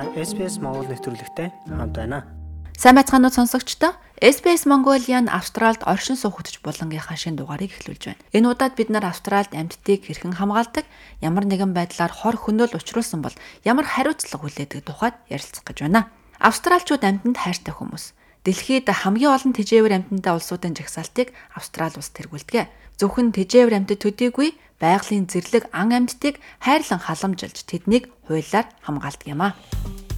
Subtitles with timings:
[0.00, 2.24] Та SPS Монгол нэвтрүүлэгтэй хамт байна.
[2.72, 8.24] Сайн байцгаанууд сонсогчдоо SBS Mongolian Австралид оршин хөтөч булангийнхаа шин дугаарыг эхлүүлж байна.
[8.32, 10.88] Энэ удаад бид нар Австралид амьдтыг хэрхэн хамгаалдаг,
[11.20, 16.08] ямар нэгэн байдлаар хор хөнөөл учруулсан бол ямар хариуцлага хүлээдэг тухайд ярилцах гэж байна.
[16.40, 18.16] Австралчууд амьтанд хайртай хүмүүс.
[18.48, 22.72] Дэлхийд хамгийн олон тэжээвэр амьтантай улсуудын жагсаалтыг Австрали улс тэргүүлдэг.
[22.96, 29.50] Зөвхөн тэжээвэр амьтад төдийгүй байгалийн зэрлэг ан амьтдыг хайрлан халамжилж тэднийг хуулиар хамгаалдаг юм а.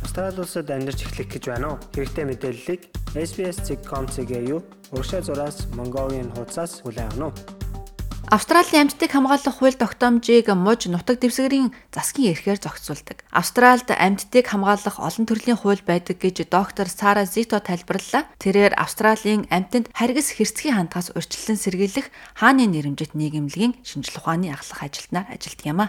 [0.03, 1.79] Австрали улсад амьдарч эхлэх гэж байна уу?
[1.95, 2.81] Хэрэгтэй мэдээллийг
[3.15, 7.63] SBS.com.cg юу урагшаа зураас Mongolian хуудасаас хүлээн авах нь.
[8.33, 13.29] Австралийн амьтдыг хамгаалах хууль тогтоомжийг муж нутаг дэвсгэрийн засгийн эрхээр зохицуулдаг.
[13.29, 18.25] Австральд амьтдыг хамгаалах олон төрлийн хууль байдаг гэж доктор Сара Зито тайлбарллаа.
[18.41, 25.29] Тэрээр Австралийн амьтанд харгас хэрцгий хандгаас урьдчилан сэргийлэх хааны нэрэмжит нийгэмлэгийн шинжлэх ухааны ахлах ажилтнаар
[25.29, 25.87] ажилладаг юм а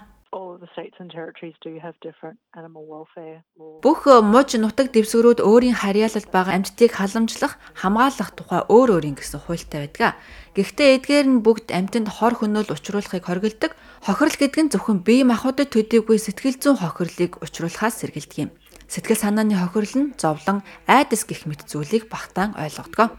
[3.83, 9.80] Бүх муж нутаг дэвсгэрүүд өөрийн харьяалалд байгаа амьтдыг халамжлах, хамгаалах тухай өөр өөрийн гэсэн хуультай
[9.84, 10.16] байдаг.
[10.56, 13.72] Гэхдээ эдгээр нь бүгд амьтанд хор хөнөөл учруулахыг хориглодог.
[14.06, 18.52] Хохирол гэдэг нь зөвхөн бие махбодод төдийгүй сэтгэл зүйн хохирлыг учруулахаас сэргийлдэг юм.
[18.92, 23.16] Сэтгэл санааны хохирол нь зовлон, айдас гэх мэт зүйлийг багтаан ойлгодог.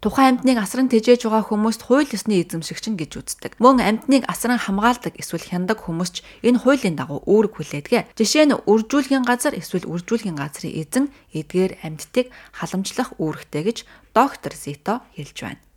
[0.00, 3.52] Тухайн амьтныг асран тэжээж байгаа хүмүүст хууль ёсны эзэмшигч нь гэж үздэг.
[3.58, 8.14] Мөн амьтныг асран хамгаалдаг эсвэл хяндаг хүмүүс ч энэ хуулийн дагуу үүрэг хүлээдэг.
[8.14, 11.04] Жишээ нь үржүүлгийн газар эсвэл үржүүлгийн газрын эзэн
[11.34, 13.78] эдгээр амьтдыг халамжлах үүрэгтэй гэж
[14.14, 15.67] доктор Зито хэлж байна.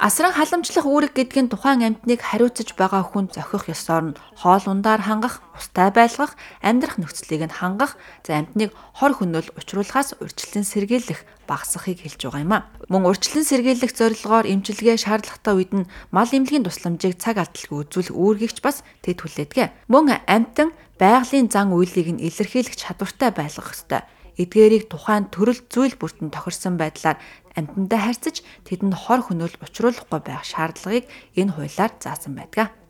[0.00, 1.12] Асран халамжлах үүрэг
[1.44, 6.32] нь тухайн амьтныг хариуцаж байгаа хүн зохих ёсоор нь хоол ундаар хангах, устай байлгах,
[6.64, 12.52] амьдрах нөхцөлийг нь хангах, за амьтныг хор хөнөөл учруулахаас урьдчилан сэргийлэх багасхахыг хэлж байгаа юм
[12.56, 12.64] а.
[12.88, 18.64] Мөн урьдчилан сэргийлэх зорилгоор эмчилгээ шаардлагатай үед нь мал эмнэлгийн тусламжийг цаг алдалгүй үзүүлэх үүргийгч
[18.64, 19.92] бас тэд хүлээдэг.
[19.92, 24.08] Мөн амьтан байгалийн зан үйлийг нь илэрхийлэх чадвартай байлгах ёстой
[24.42, 27.18] эдгээрийг тухайн төрөл зүйл бүртэн тохирсон байдлаар
[27.58, 31.04] амьтандаа харьцаж тэдэнд хор хөнөөл учруулахгүй байх шаардлагыг
[31.38, 32.83] энэ хуулиар заасан байдаг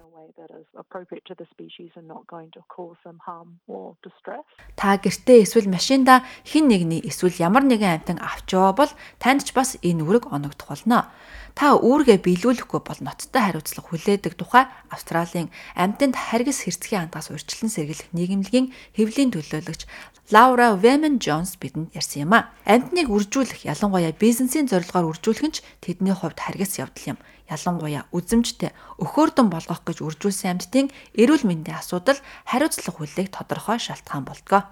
[0.77, 4.45] appropriate to the species and not going to cause them harm or distress.
[4.77, 8.93] Та гэртээ эсвэл машинда хин нэгний эсвэл ямар нэгэн амьтан авч яваа бол
[9.23, 11.11] танд ч бас энэ үүрэг оногдох болно.
[11.55, 18.11] Та үүргээ биелүүлэхгүй бол ноцтой хариуцлага хүлээдэг тухай Австралийн амьтанд харгас хэрцгий хандгаас урьдчилан сэргийлэх
[18.11, 19.87] нийгэмлэгийн хэвлийн төлөөлөгч
[20.35, 22.51] Лаура Вемен Джонс бидэнд ярьсан юм а.
[22.67, 27.19] Амьтныг үржүүлэх ялангуяа бизнесийн зорилгоор үржүүлэх нь тэдний хувьд харгас явдал юм
[27.50, 28.72] ялангуяа үзэмжтэй
[29.03, 30.88] өхөөрдөн болгох гэж үржүүлсэн амьтдын
[31.19, 32.19] эрүүл мэндийн асуудал
[32.49, 34.62] хариуцлага хүлээх тодорхой шалтгаан болдгоо.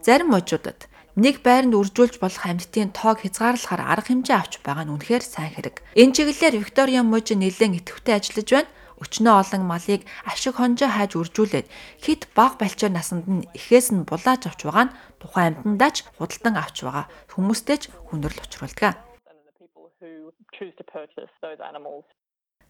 [0.00, 0.88] Зарим мужуудад
[1.20, 5.84] нэг байранд үржүүлж болох амьтдын тоог хязгаарлахаар арга хэмжээ авч байгаа нь үнэхээр сайн хэрэг.
[6.00, 8.72] Энэ чиглэлээр Виктория муж нэлээд идэвхтэй ажиллаж байна
[9.02, 11.66] өчнөө олон малыг ашиг хонжоо хайж үржүүлээд
[12.04, 16.54] хит баг балчаар насанд нь эхээс нь булааж авч байгаа нь тухайн амьтандаа ч худалдан
[16.60, 18.94] авч байгаа хүмүүстэй ч хүндрэл учруулдаг.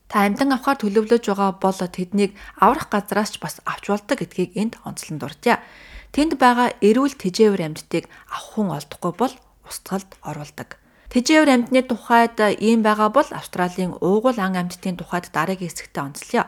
[0.08, 4.74] Та амьтан авахар төлөвлөж байгаа бол тэднийг аврах газраас ч бас авч болдог гэдгийг энд
[4.84, 5.64] онцлон дурдъя.
[6.14, 9.34] Тэнд байгаа эрүүл тэжээвэр амьтдыг авах хүн олдохгүй бол
[9.68, 10.78] устгалд оруулдаг.
[11.14, 16.42] Тэжээвэр амьтны тухайд ийм байгаа бол Австралийн уугуул ан амьтдын тухайд дараагийн хэсэгтээ онцлоё.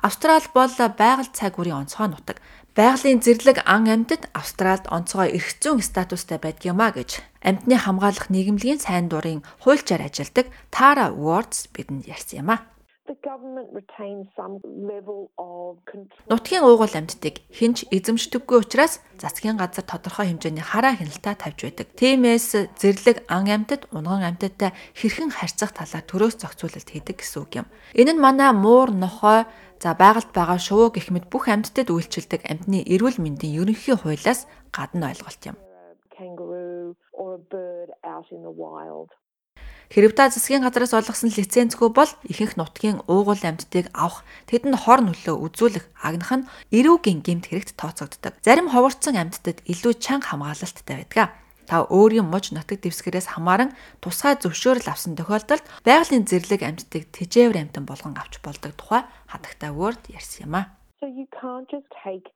[0.00, 2.40] Австрали бол байгаль цаг үрийн онцгой нутаг.
[2.72, 8.32] Байгалийн зэрлэг ан амьтад Австралид онцгой эрх зүйн статустай байдаг юм а гэж амьтны хамгаалах
[8.32, 12.75] нийгэмлэгийн сайн дурын хуульчаар ажилладаг Tara Wards бидэнд ярьсан юм а.
[16.30, 21.90] Нутгийн уугуул амьтдыг хинч эзэмшдэггүй учраас засгийн газар тодорхой хэмжээний хараа хяналтаа тавьж байдаг.
[21.98, 27.66] Тиймээс зэрлэг ан амьтад унган амьтадтай хэрхэн харьцах талаар төрөөс зохицуулалт хийдэг гэсэн үг юм.
[27.98, 29.42] Энэ нь манай муур нохой
[29.82, 35.10] за байгальд байгаа шувуу гэх мэт бүх амьтдад үйлчилдэг амьтны эрүүл мэндийн ерөнхий хуулиас гадна
[35.10, 35.58] ойлголт юм.
[36.14, 36.94] Хэрв
[39.88, 45.84] та засгийн газраас олгосон лицензгүй бол ихэнх нутгийн уугуул амьтдыг авах, тэдэнд хор нөлөө үзүүлэх
[46.02, 48.34] агнах нь эрүүгийн гэмт хэрэгт тооцогддог.
[48.42, 51.30] Зарим ховорцсон амьтдад илүү чанга хамгаалалттай байдаг.
[51.66, 57.84] Та өөрийн муж нутаг дэвсгэрээс хамааран тусгай зөвшөөрөл авсан тохиолдолд байгалийн зэрлэг амьтдыг тэжээвэр амьтан
[57.90, 60.70] болгон авч болдог тухай хатагтай word ярьсан юм а.
[61.02, 62.30] So you can't just take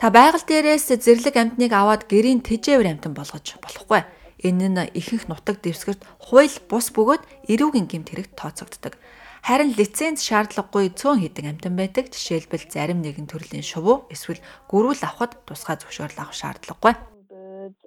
[0.00, 4.02] Та байгаль дээрээс зэрлэг амьтныг аваад гэрийн тэжээвэр амьтан болгож болохгүй
[4.44, 9.00] Энэ нь ихэнх нутаг дэвсгэрт хууль бус бөгөөд эрүүгийн гэмт хэрэгт тооцогддог.
[9.40, 12.12] Харин лиценз шаардлагагүй цөөн хідэн амтан байдаг.
[12.12, 16.94] Жишээлбэл зарим нэгэн төрлийн шувуу эсвэл гөрүүл авахд тусгай зөвшөөрөл авах шаардлагагүй.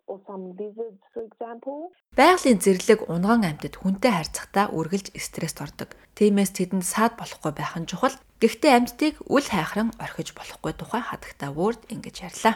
[0.08, 1.92] or some lizards, for example.
[2.16, 5.94] Байгалийн зэрлэг унган амьтад хүнтэй харьцахдаа үргэлж стресст ордог.
[6.16, 8.16] Тиймээс тэдэнд саад болохгүй байх нь чухал.
[8.38, 12.56] Гэхдээ амьтдыг үл хайхран орхиж болохгүй тухай хатагтай Word ингэж ярьлаа.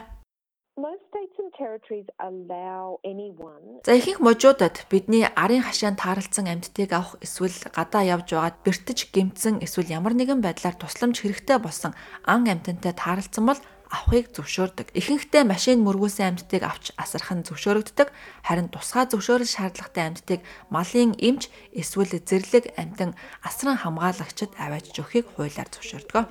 [3.82, 9.58] За ихэнх можуудад бидний арын хашаанд тааралцсан амьтдыг авах эсвэл гадаа явж байгаад бэртэж гэмтсэн
[9.66, 11.92] эсвэл ямар нэгэн байдлаар тусламж хэрэгтэй болсон
[12.24, 13.60] ан амьтантай тааралцсан бол
[13.92, 14.96] авахыг зөвшөөрдөг.
[14.96, 18.08] Ихэнхдээ машин мөргүүлсэн амьтдыг авч асрах нь зөвшөөрөгддөг.
[18.48, 20.40] Харин тусгай зөвшөөрөл шаардлагатай амьтдыг
[20.72, 23.12] малын эмч эсвэл зэрлэг амьтан
[23.44, 26.24] асран хамгаалагчид аваачж өгөхийг хуулиар зөвшөөрдөг.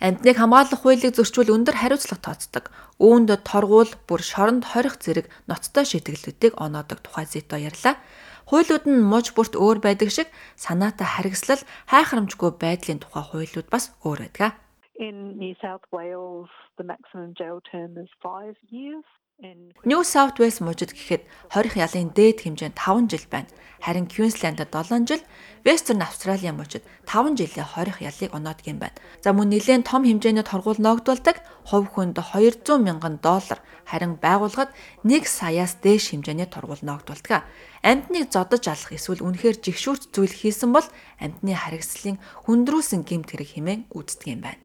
[0.00, 2.64] Амьтныг хамгаалах хуулийг зөрчвөл өндөр хариуцлага тооцдог.
[3.00, 8.00] Үүнд торгуул, бүр шоронд хорих зэрэг ноцтой шийтгэлүүдийг оноодог тухай зэто ярьлаа.
[8.48, 11.62] Хуулиуд нь мууч бүрт өөр байдаг шиг санаатай харгислал,
[11.92, 14.56] хайхрамжгүй байдлын тухай хуулиуд бас өөр байдаг.
[15.00, 19.02] In New South Wales, the maximum jail term is five years.
[19.38, 23.48] In New South Wales мужид гэхэд хорих ялын дээд хэмжээ нь 5 жил байна.
[23.80, 25.24] Харин Queensland-д 7 жил,
[25.64, 29.00] Western Australia мужид 5 жилийн хорих ялыг оноодог юм байна.
[29.24, 34.68] За мөн нэлээд том хэмжээний торгуул ногдуулдаг хувь хүнд 200 мянган доллар, харин байгууллагад
[35.08, 37.48] 1 саяас дээш хэмжээний торгуул ногдуулдаг.
[37.80, 40.84] Амьтныг зодож алах эсвэл үнэхээр жигшүүрт зүйл хийсэн бол
[41.16, 44.60] амьтны харгислалын хүндрүүлсэн гэмт хэрэг хэмээн үздэг юм байна.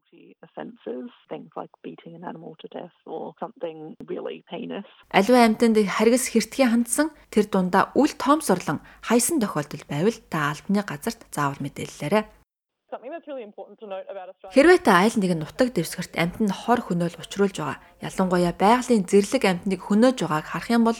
[1.55, 4.85] Like beating an animal to death or something really heinous.
[5.11, 11.25] Аливаа амьтанд харгас хэртгий хандсан тэр дундаа үл тоомсорлон хайсан тохиолдол байвал та албаны газарт
[11.31, 12.23] заавал мэдээллээрэй.
[14.55, 19.81] Хэрвээ та айл нэгэн нутаг дэвсгэрт амьтанд хор хөнөөл учруулж байгаа, ялангуяа байгалийн зэрлэг амьтныг
[19.83, 20.95] хөнөөж байгааг харах юм бол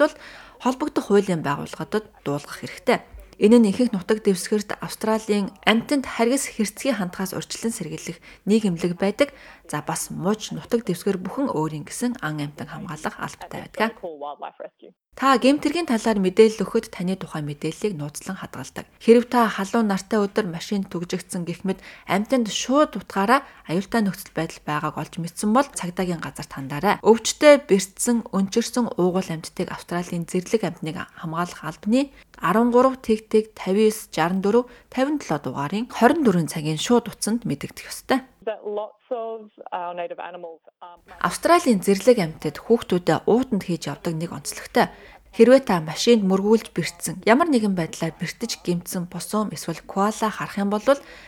[0.60, 3.00] холбогдох хуулийн байгууллагуудад дуулгах хэрэгтэй.
[3.36, 8.18] Энэ нь ихэнх нутаг дэвсгэрт Австралийн амьтанд харгас хэрцгий хандхаас урьдчилан сэргийлэх
[8.48, 9.30] нийгэмлэг байдаг.
[9.68, 14.00] За бас мууч нутаг дэвсгэр бүхэн өөрийн гэсэн ан амьтан хамгаалах албатай байдаг.
[15.16, 18.84] Та гемтэргийн талаар мэдээлэл өгөхөд таны тухай мэдээллийг нууцлан хадгалдаг.
[19.00, 24.60] Хэрв та халуун нартай өдөр машин түгжигдсэн гэх мэт амьтанд шууд утгаараа аюултай нөхцөл байдал
[24.68, 27.00] байгааг олж мэдсэн бол цагдаагийн газарт хандаарай.
[27.00, 34.68] Өвчтөе бэртсэн, өнчирсэн уугуул амьтдыг Австралийн зэрлэг амьтныг хамгаалах албаны 13 тэг тэг 59 64
[34.92, 38.20] 57 дугаарын 24 цагийн шууд утсанд мэдэгдэх ёстой.
[38.46, 39.96] Are
[41.28, 44.94] Австралийн зэрлэг амьтад хүүхдүүдэд уутанд хийж явдаг нэг онцлогтой.
[45.36, 50.72] Хэрвээ та машинд мөргүүлж бэртсэн ямар нэгэн байдлаар бэртэж гимтсэн босуум эсвэл коала харах юм
[50.72, 50.86] бол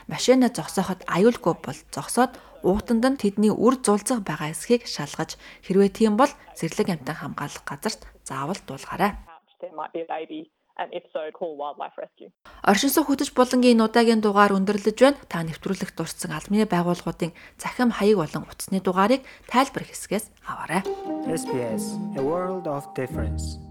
[0.07, 2.31] машинаа зогсооход аюулгүй бол зогсоод
[2.63, 5.35] уутанд нь тэдний үр зулцах байгаа эсхийг шалгаж
[5.67, 9.11] хэрвээ тийм бол зэрлэг амьтан хамгаалах газарт заавал дуулгаарай.
[9.59, 12.29] there might be a baby, and if so, call wildlife rescue.
[12.63, 15.19] Оршин суух хөтөч булангийн энэ удаагийн дугаар өндөрлөж байна.
[15.31, 19.21] Та нэвтрүүлэх дурдсан албаны байгууллагуудын захим хаяг болон утасны дугаарыг
[19.51, 20.81] тайлбар хэсгээс аваарай.
[21.27, 23.66] SBS A World of Difference